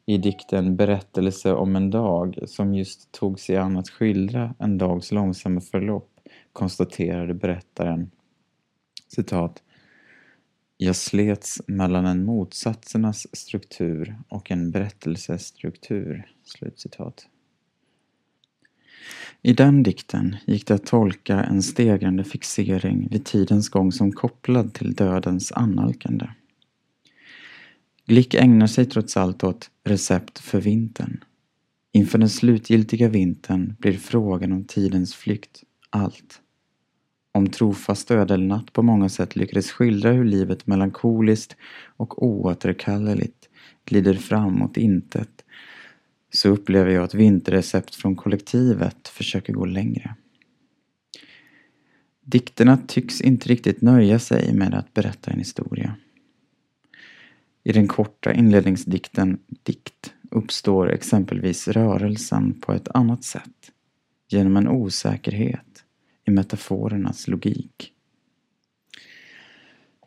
I 0.05 0.17
dikten 0.17 0.75
Berättelse 0.75 1.53
om 1.53 1.75
en 1.75 1.89
dag, 1.89 2.37
som 2.45 2.75
just 2.75 3.11
tog 3.11 3.39
sig 3.39 3.57
an 3.57 3.77
att 3.77 3.89
skildra 3.89 4.55
en 4.59 4.77
dags 4.77 5.11
långsamma 5.11 5.61
förlopp, 5.61 6.10
konstaterade 6.53 7.33
berättaren 7.33 8.11
citat 9.07 9.63
jag 10.83 10.95
slets 10.95 11.61
mellan 11.67 12.05
en 12.05 12.25
motsatsernas 12.25 13.27
struktur 13.35 14.17
och 14.27 14.51
en 14.51 14.71
berättelsestruktur. 14.71 16.31
Slutcitat. 16.43 17.27
I 19.41 19.53
den 19.53 19.83
dikten 19.83 20.35
gick 20.45 20.67
det 20.67 20.73
att 20.73 20.85
tolka 20.85 21.43
en 21.43 21.63
stegrande 21.63 22.23
fixering 22.23 23.07
vid 23.11 23.25
tidens 23.25 23.69
gång 23.69 23.91
som 23.91 24.11
kopplad 24.11 24.73
till 24.73 24.93
dödens 24.93 25.51
annalkande. 25.51 26.29
Glick 28.05 28.33
ägnar 28.33 28.67
sig 28.67 28.85
trots 28.85 29.17
allt 29.17 29.43
åt 29.43 29.69
recept 29.83 30.39
för 30.39 30.61
vintern. 30.61 31.23
Inför 31.91 32.17
den 32.17 32.29
slutgiltiga 32.29 33.09
vintern 33.09 33.75
blir 33.79 33.97
frågan 33.97 34.51
om 34.51 34.63
tidens 34.63 35.15
flykt 35.15 35.63
allt. 35.91 36.41
Om 37.33 37.47
trofast 37.47 38.11
ödelnatt 38.11 38.73
på 38.73 38.81
många 38.81 39.09
sätt 39.09 39.35
lyckades 39.35 39.71
skildra 39.71 40.11
hur 40.11 40.25
livet 40.25 40.67
melankoliskt 40.67 41.55
och 41.97 42.23
oåterkalleligt 42.23 43.49
glider 43.85 44.13
fram 44.13 44.53
mot 44.53 44.77
intet 44.77 45.45
så 46.33 46.49
upplever 46.49 46.91
jag 46.91 47.03
att 47.03 47.13
vinterrecept 47.13 47.95
från 47.95 48.15
kollektivet 48.15 49.07
försöker 49.07 49.53
gå 49.53 49.65
längre. 49.65 50.15
Dikterna 52.25 52.77
tycks 52.77 53.21
inte 53.21 53.49
riktigt 53.49 53.81
nöja 53.81 54.19
sig 54.19 54.53
med 54.53 54.73
att 54.73 54.93
berätta 54.93 55.31
en 55.31 55.39
historia. 55.39 55.95
I 57.63 57.71
den 57.71 57.87
korta 57.87 58.33
inledningsdikten 58.33 59.39
Dikt 59.63 60.13
uppstår 60.31 60.91
exempelvis 60.91 61.67
rörelsen 61.67 62.61
på 62.61 62.73
ett 62.73 62.87
annat 62.87 63.23
sätt, 63.23 63.71
genom 64.29 64.57
en 64.57 64.67
osäkerhet 64.67 65.70
i 66.31 66.33
metaforernas 66.33 67.27
logik. 67.27 67.93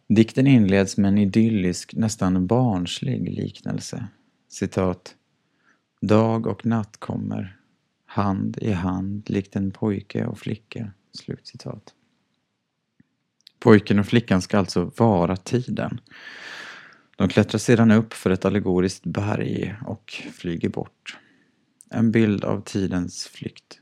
Dikten 0.09 0.47
inleds 0.47 0.97
med 0.97 1.09
en 1.09 1.19
idyllisk, 1.19 1.95
nästan 1.95 2.47
barnslig 2.47 3.29
liknelse. 3.29 4.07
Citat. 4.49 5.17
Dag 6.01 6.47
och 6.47 6.67
natt 6.67 6.97
kommer, 6.97 7.57
hand 8.07 8.59
i 8.59 8.73
hand 8.73 9.31
likt 9.31 9.57
en 9.57 9.71
pojke 9.71 10.27
och 10.27 10.39
flicka. 10.39 10.93
Slutcitat. 11.13 11.95
Pojken 13.59 13.99
och 13.99 14.07
flickan 14.07 14.43
ska 14.43 14.59
alltså 14.59 14.93
vara 14.97 15.37
tiden. 15.37 16.01
De 17.17 17.29
klättrar 17.29 17.59
sedan 17.59 17.91
upp 17.91 18.13
för 18.13 18.31
ett 18.31 18.45
allegoriskt 18.45 19.05
berg 19.05 19.75
och 19.87 20.13
flyger 20.33 20.69
bort. 20.69 21.19
En 21.91 22.11
bild 22.11 22.45
av 22.45 22.61
tidens 22.61 23.27
flykt. 23.27 23.81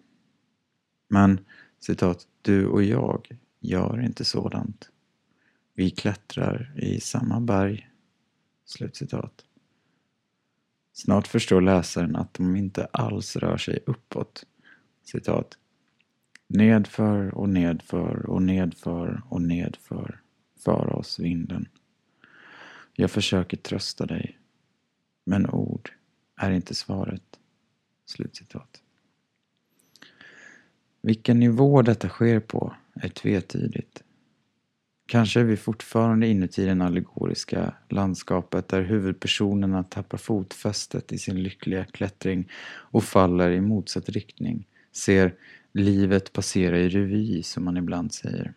Men, 1.08 1.40
citat, 1.84 2.26
du 2.42 2.66
och 2.66 2.82
jag 2.82 3.38
gör 3.60 4.00
inte 4.00 4.24
sådant. 4.24 4.90
Vi 5.74 5.90
klättrar 5.90 6.74
i 6.76 7.00
samma 7.00 7.40
berg. 7.40 7.88
Slutcitat. 8.64 9.44
Snart 10.92 11.26
förstår 11.26 11.60
läsaren 11.60 12.16
att 12.16 12.34
de 12.34 12.56
inte 12.56 12.84
alls 12.84 13.36
rör 13.36 13.56
sig 13.56 13.78
uppåt. 13.86 14.46
Citat. 15.04 15.58
Nedför 16.46 17.34
och 17.34 17.48
nedför 17.48 18.26
och 18.26 18.42
nedför 18.42 19.22
och 19.28 19.42
nedför 19.42 20.20
för 20.58 20.96
oss 20.96 21.18
vinden. 21.18 21.68
Jag 22.92 23.10
försöker 23.10 23.56
trösta 23.56 24.06
dig, 24.06 24.38
men 25.24 25.50
ord 25.50 25.92
är 26.36 26.50
inte 26.50 26.74
svaret. 26.74 27.38
Slutcitat. 28.04 28.81
Vilken 31.02 31.40
nivå 31.40 31.82
detta 31.82 32.08
sker 32.08 32.40
på 32.40 32.74
är 32.94 33.08
tvetydigt. 33.08 34.02
Kanske 35.06 35.40
är 35.40 35.44
vi 35.44 35.56
fortfarande 35.56 36.26
inuti 36.26 36.64
det 36.64 36.84
allegoriska 36.84 37.74
landskapet 37.88 38.68
där 38.68 38.82
huvudpersonerna 38.82 39.84
tappar 39.84 40.18
fotfästet 40.18 41.12
i 41.12 41.18
sin 41.18 41.42
lyckliga 41.42 41.84
klättring 41.84 42.48
och 42.64 43.04
faller 43.04 43.50
i 43.50 43.60
motsatt 43.60 44.08
riktning, 44.08 44.66
ser 44.92 45.34
livet 45.72 46.32
passera 46.32 46.78
i 46.78 46.88
revy 46.88 47.42
som 47.42 47.64
man 47.64 47.76
ibland 47.76 48.12
säger. 48.12 48.54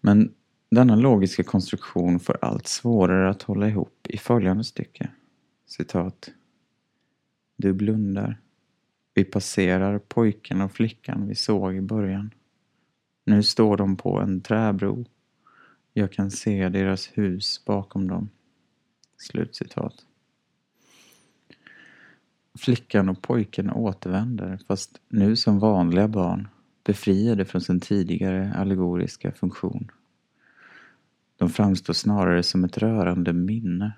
Men 0.00 0.34
denna 0.70 0.96
logiska 0.96 1.42
konstruktion 1.42 2.20
får 2.20 2.38
allt 2.40 2.66
svårare 2.66 3.30
att 3.30 3.42
hålla 3.42 3.68
ihop 3.68 4.06
i 4.08 4.18
följande 4.18 4.64
stycke. 4.64 5.10
Citat. 5.66 6.30
Du 7.56 7.72
blundar. 7.72 8.40
Vi 9.14 9.24
passerar 9.24 9.98
pojken 9.98 10.60
och 10.60 10.72
flickan 10.72 11.28
vi 11.28 11.34
såg 11.34 11.76
i 11.76 11.80
början. 11.80 12.30
Nu 13.24 13.42
står 13.42 13.76
de 13.76 13.96
på 13.96 14.20
en 14.20 14.40
träbro. 14.40 15.04
Jag 15.92 16.12
kan 16.12 16.30
se 16.30 16.68
deras 16.68 17.10
hus 17.14 17.64
bakom 17.64 18.08
dem. 18.08 18.28
Slutcitat. 19.16 19.94
Flickan 22.58 23.08
och 23.08 23.22
pojken 23.22 23.70
återvänder, 23.70 24.58
fast 24.68 25.00
nu 25.08 25.36
som 25.36 25.58
vanliga 25.58 26.08
barn, 26.08 26.48
befriade 26.84 27.44
från 27.44 27.60
sin 27.60 27.80
tidigare 27.80 28.54
allegoriska 28.54 29.32
funktion. 29.32 29.90
De 31.36 31.50
framstår 31.50 31.94
snarare 31.94 32.42
som 32.42 32.64
ett 32.64 32.78
rörande 32.78 33.32
minne, 33.32 33.92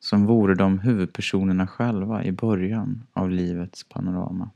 som 0.00 0.26
vore 0.26 0.54
de 0.54 0.78
huvudpersonerna 0.78 1.66
själva 1.66 2.24
i 2.24 2.32
början 2.32 3.06
av 3.12 3.30
livets 3.30 3.84
panorama. 3.88 4.50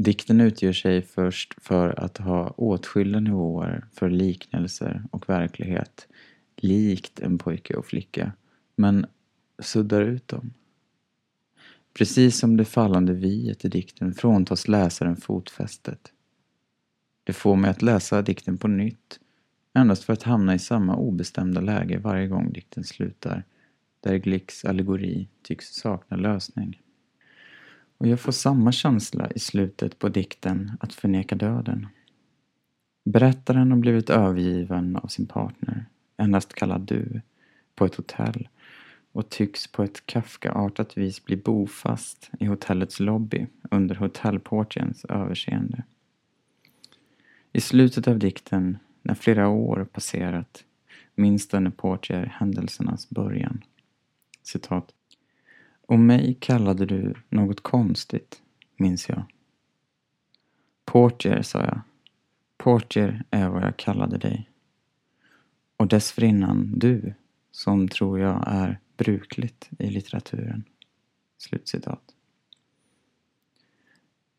Dikten 0.00 0.40
utgör 0.40 0.72
sig 0.72 1.02
först 1.02 1.54
för 1.62 2.00
att 2.00 2.18
ha 2.18 2.48
åtskilda 2.50 3.20
nivåer 3.20 3.84
för 3.92 4.10
liknelser 4.10 5.04
och 5.10 5.28
verklighet, 5.28 6.08
likt 6.56 7.20
en 7.20 7.38
pojke 7.38 7.76
och 7.76 7.86
flicka, 7.86 8.32
men 8.76 9.06
suddar 9.58 10.02
ut 10.02 10.28
dem. 10.28 10.52
Precis 11.94 12.38
som 12.38 12.56
det 12.56 12.64
fallande 12.64 13.12
viet 13.12 13.64
i 13.64 13.68
dikten 13.68 14.14
fråntas 14.14 14.68
läsaren 14.68 15.16
fotfästet. 15.16 16.12
Det 17.24 17.32
får 17.32 17.56
mig 17.56 17.70
att 17.70 17.82
läsa 17.82 18.22
dikten 18.22 18.58
på 18.58 18.68
nytt, 18.68 19.20
endast 19.74 20.04
för 20.04 20.12
att 20.12 20.22
hamna 20.22 20.54
i 20.54 20.58
samma 20.58 20.96
obestämda 20.96 21.60
läge 21.60 21.98
varje 21.98 22.26
gång 22.26 22.52
dikten 22.52 22.84
slutar, 22.84 23.44
där 24.00 24.16
Glicks 24.16 24.64
allegori 24.64 25.28
tycks 25.42 25.74
sakna 25.74 26.16
lösning. 26.16 26.80
Och 27.98 28.06
jag 28.06 28.20
får 28.20 28.32
samma 28.32 28.72
känsla 28.72 29.30
i 29.30 29.38
slutet 29.38 29.98
på 29.98 30.08
dikten 30.08 30.72
Att 30.80 30.92
förneka 30.92 31.34
döden. 31.34 31.86
Berättaren 33.04 33.70
har 33.70 33.78
blivit 33.78 34.10
övergiven 34.10 34.96
av 34.96 35.06
sin 35.06 35.26
partner, 35.26 35.86
endast 36.16 36.54
kallad 36.54 36.80
du, 36.80 37.20
på 37.74 37.84
ett 37.84 37.94
hotell 37.94 38.48
och 39.12 39.28
tycks 39.28 39.66
på 39.66 39.82
ett 39.82 40.06
Kafkaartat 40.06 40.96
vis 40.96 41.24
bli 41.24 41.36
bofast 41.36 42.30
i 42.40 42.46
hotellets 42.46 43.00
lobby 43.00 43.46
under 43.70 43.94
hotellportiens 43.94 45.04
överseende. 45.04 45.82
I 47.52 47.60
slutet 47.60 48.08
av 48.08 48.18
dikten, 48.18 48.78
när 49.02 49.14
flera 49.14 49.48
år 49.48 49.84
passerat, 49.92 50.64
minns 51.14 51.48
denne 51.48 51.70
portier 51.70 52.26
händelsernas 52.38 53.10
början. 53.10 53.64
Citat. 54.42 54.94
Och 55.88 55.98
mig 55.98 56.36
kallade 56.40 56.86
du 56.86 57.14
något 57.28 57.60
konstigt, 57.60 58.42
minns 58.76 59.08
jag. 59.08 59.22
Portier, 60.84 61.42
sa 61.42 61.60
jag. 61.60 61.80
Portier 62.56 63.24
är 63.30 63.48
vad 63.48 63.62
jag 63.62 63.76
kallade 63.76 64.18
dig. 64.18 64.50
Och 65.76 65.88
dessförinnan 65.88 66.78
du, 66.78 67.14
som 67.50 67.88
tror 67.88 68.18
jag 68.18 68.44
är 68.46 68.80
brukligt 68.96 69.70
i 69.78 69.90
litteraturen. 69.90 70.64
Slutcitat. 71.38 72.02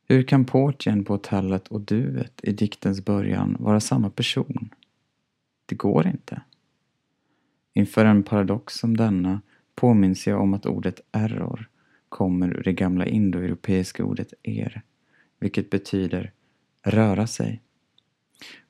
Hur 0.08 0.24
kan 0.24 0.46
portiern 0.46 1.06
på 1.06 1.14
hotellet 1.14 1.68
och 1.68 1.82
duet 1.82 2.40
i 2.44 2.52
diktens 2.52 3.06
början 3.06 3.58
vara 3.60 3.80
samma 3.80 4.10
person? 4.10 4.70
Det 5.66 5.76
går 5.76 6.08
inte. 6.08 6.42
Inför 7.74 8.06
en 8.06 8.24
paradox 8.24 8.74
som 8.74 8.98
denna 8.98 9.42
påminns 9.80 10.28
jag 10.28 10.42
om 10.42 10.54
att 10.54 10.66
ordet 10.66 11.02
error 11.12 11.70
kommer 12.10 12.58
ur 12.58 12.64
det 12.64 12.74
gamla 12.74 13.06
indoeuropeiska 13.06 14.04
ordet 14.04 14.34
er, 14.44 14.82
vilket 15.40 15.70
betyder 15.70 16.32
röra 16.84 17.28
sig. 17.28 17.62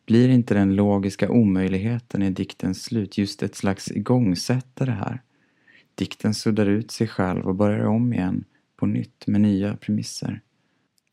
Blir 0.05 0.29
inte 0.29 0.53
den 0.53 0.75
logiska 0.75 1.29
omöjligheten 1.29 2.23
i 2.23 2.29
diktens 2.29 2.83
slut 2.83 3.17
just 3.17 3.43
ett 3.43 3.55
slags 3.55 3.91
igångsättare 3.91 4.91
här? 4.91 5.21
Dikten 5.95 6.33
suddar 6.33 6.65
ut 6.65 6.91
sig 6.91 7.07
själv 7.07 7.47
och 7.47 7.55
börjar 7.55 7.85
om 7.85 8.13
igen 8.13 8.43
på 8.75 8.85
nytt 8.85 9.27
med 9.27 9.41
nya 9.41 9.77
premisser. 9.77 10.41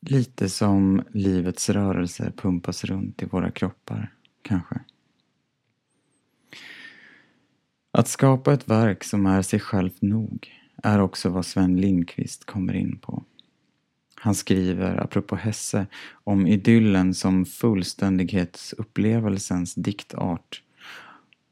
Lite 0.01 0.49
som 0.49 1.03
livets 1.13 1.71
rörelser 1.71 2.33
pumpas 2.37 2.85
runt 2.85 3.23
i 3.23 3.27
våra 3.27 3.51
kroppar, 3.51 4.13
kanske. 4.43 4.81
Att 7.97 8.09
skapa 8.09 8.53
ett 8.53 8.69
verk 8.69 9.05
som 9.05 9.27
är 9.27 9.43
sig 9.43 9.61
självt 9.61 10.03
nog 10.03 10.53
är 10.83 11.01
också 11.01 11.29
vad 11.29 11.47
Sven 11.47 11.81
Lindqvist 11.81 12.45
kommer 12.45 12.75
in 12.75 12.99
på. 12.99 13.25
Han 14.15 14.35
skriver, 14.35 14.97
apropå 14.97 15.37
Hesse, 15.37 15.87
om 16.25 16.47
idyllen 16.47 17.15
som 17.15 17.47
fullständighetsupplevelsens 17.47 19.75
diktart 19.75 20.63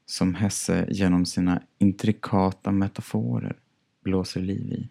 som 0.05 0.35
Hesse 0.35 0.87
genom 0.89 1.25
sina 1.25 1.61
intrikata 1.77 2.71
metaforer 2.71 3.55
blåser 4.03 4.41
liv 4.41 4.71
i. 4.71 4.89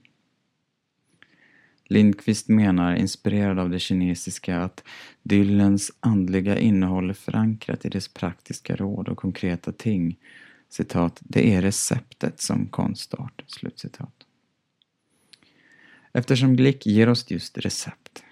Lindqvist 1.84 2.48
menar, 2.48 2.94
inspirerad 2.94 3.58
av 3.58 3.70
det 3.70 3.78
kinesiska, 3.78 4.60
att 4.60 4.84
dyllens 5.22 5.92
andliga 6.00 6.58
innehåll 6.58 7.10
är 7.10 7.14
förankrat 7.14 7.84
i 7.84 7.88
dess 7.88 8.08
praktiska 8.08 8.76
råd 8.76 9.08
och 9.08 9.18
konkreta 9.18 9.72
ting 9.72 10.16
citat, 10.74 11.20
det 11.20 11.54
är 11.54 11.62
receptet 11.62 12.40
som 12.40 12.66
konstart, 12.66 13.44
slutcitat. 13.46 14.14
Eftersom 16.12 16.56
Glick 16.56 16.86
ger 16.86 17.08
oss 17.08 17.30
just 17.30 17.58
recept, 17.58 18.22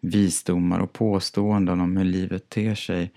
visdomar 0.00 0.78
och 0.78 0.92
påståenden 0.92 1.80
om 1.80 1.96
hur 1.96 2.04
livet 2.04 2.48
ter 2.48 2.74
sig 2.74 3.10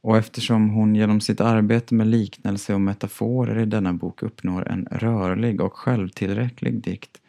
och 0.00 0.16
eftersom 0.16 0.70
hon 0.70 0.94
genom 0.94 1.20
sitt 1.20 1.40
arbete 1.40 1.94
med 1.94 2.06
liknelse 2.06 2.74
och 2.74 2.80
metaforer 2.80 3.62
i 3.62 3.66
denna 3.66 3.92
bok 3.92 4.22
uppnår 4.22 4.68
en 4.68 4.88
rörlig 4.90 5.60
och 5.60 5.72
självtillräcklig 5.72 6.82
dikt 6.82 7.20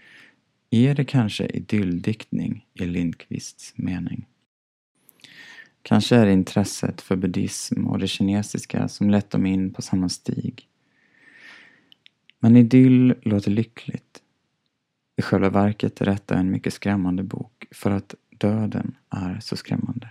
är 0.70 0.96
det 0.96 1.06
kanske 1.06 1.46
idylldiktning 1.46 2.66
i 2.74 2.86
Lindqvists 2.86 3.74
mening. 3.76 4.26
Kanske 5.82 6.16
är 6.16 6.26
det 6.26 6.34
intresset 6.34 7.02
för 7.02 7.16
buddhism 7.16 7.88
och 7.88 8.00
det 8.00 8.08
kinesiska 8.08 8.88
som 8.88 9.10
lett 9.10 9.30
dem 9.30 9.46
in 9.46 9.74
på 9.74 9.82
samma 9.82 10.10
stig. 10.10 10.68
Men 12.40 12.56
idyll 12.56 13.16
låter 13.22 13.52
lyckligt. 13.52 14.22
I 15.18 15.22
själva 15.22 15.50
verket 15.50 16.02
är 16.02 16.06
detta 16.06 16.36
en 16.36 16.52
mycket 16.52 16.74
skrämmande 16.74 17.24
bok 17.24 17.66
för 17.72 17.92
att 17.92 18.16
döden 18.30 18.96
är 19.10 19.40
så 19.40 19.56
skrämmande. 19.58 20.10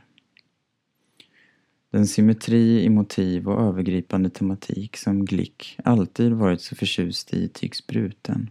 Den 1.90 2.06
symmetri 2.06 2.84
i 2.84 2.88
motiv 2.88 3.48
och 3.48 3.60
övergripande 3.60 4.30
tematik 4.30 4.96
som 4.96 5.24
Glick 5.24 5.78
alltid 5.84 6.32
varit 6.32 6.60
så 6.60 6.76
förtjust 6.76 7.34
i 7.34 7.48
tycks 7.48 7.86
bruten. 7.86 8.50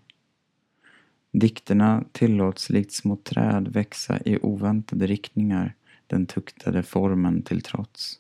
Dikterna 1.32 2.04
tillåts 2.12 2.70
likt 2.70 2.92
små 2.92 3.16
träd 3.16 3.68
växa 3.68 4.20
i 4.26 4.40
oväntade 4.42 5.08
riktningar, 5.08 5.76
den 6.08 6.26
tuktade 6.26 6.84
formen 6.84 7.42
till 7.42 7.62
trots. 7.62 8.20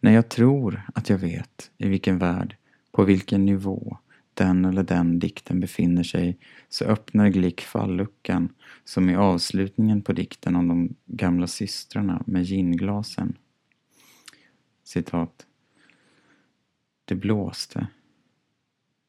När 0.00 0.12
jag 0.12 0.28
tror 0.28 0.82
att 0.94 1.08
jag 1.08 1.18
vet 1.18 1.70
i 1.78 1.88
vilken 1.88 2.18
värld, 2.18 2.56
på 2.92 3.04
vilken 3.04 3.44
nivå 3.44 3.98
den 4.36 4.64
eller 4.64 4.82
den 4.82 5.18
dikten 5.18 5.60
befinner 5.60 6.02
sig 6.02 6.38
så 6.68 6.84
öppnar 6.84 7.28
Glick 7.28 7.60
falluckan 7.60 8.48
som 8.84 9.10
i 9.10 9.16
avslutningen 9.16 10.02
på 10.02 10.12
dikten 10.12 10.56
om 10.56 10.68
de 10.68 10.94
gamla 11.06 11.46
systrarna 11.46 12.22
med 12.26 12.44
ginglasen. 12.44 13.38
Citat. 14.84 15.46
Det 17.04 17.14
blåste. 17.14 17.86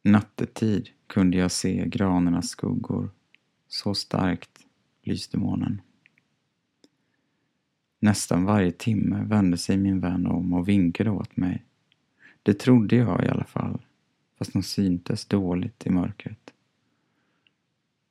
Nattetid 0.04 0.90
kunde 1.08 1.38
jag 1.38 1.52
se 1.52 1.86
granernas 1.88 2.50
skuggor. 2.50 3.10
Så 3.68 3.94
starkt 3.94 4.66
lyste 5.04 5.38
månen. 5.38 5.82
Nästan 8.00 8.46
varje 8.46 8.72
timme 8.72 9.24
vände 9.24 9.58
sig 9.58 9.78
min 9.78 10.00
vän 10.00 10.28
om 10.28 10.54
och 10.54 10.68
vinkade 10.68 11.10
åt 11.10 11.38
mig. 11.38 11.64
Det 12.44 12.54
trodde 12.54 12.96
jag 12.96 13.26
i 13.26 13.28
alla 13.28 13.44
fall, 13.44 13.82
fast 14.38 14.54
hon 14.54 14.64
syntes 14.64 15.26
dåligt 15.26 15.86
i 15.86 15.90
mörkret. 15.90 16.54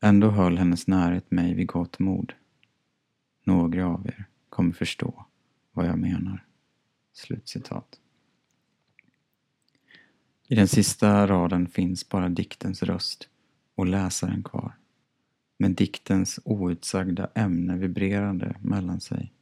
Ändå 0.00 0.30
höll 0.30 0.58
hennes 0.58 0.86
närhet 0.86 1.30
mig 1.30 1.54
vid 1.54 1.66
gott 1.66 1.98
mod. 1.98 2.32
Några 3.44 3.86
av 3.86 4.06
er 4.06 4.24
kommer 4.48 4.72
förstå 4.72 5.26
vad 5.72 5.86
jag 5.86 5.98
menar. 5.98 6.44
Slutcitat. 7.12 8.00
I 10.48 10.54
den 10.54 10.68
sista 10.68 11.26
raden 11.26 11.68
finns 11.68 12.08
bara 12.08 12.28
diktens 12.28 12.82
röst 12.82 13.28
och 13.74 13.86
läsaren 13.86 14.42
kvar. 14.42 14.76
Med 15.58 15.70
diktens 15.70 16.40
outsagda 16.44 17.30
ämne 17.34 17.76
vibrerande 17.76 18.56
mellan 18.60 19.00
sig. 19.00 19.32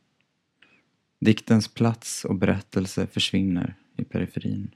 Diktens 1.19 1.69
plats 1.69 2.25
och 2.25 2.35
berättelse 2.35 3.07
försvinner 3.07 3.75
i 3.97 4.05
periferin. 4.05 4.71